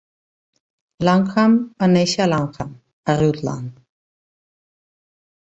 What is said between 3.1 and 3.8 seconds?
a Rutland.